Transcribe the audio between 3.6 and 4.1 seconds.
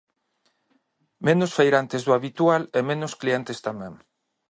tamén.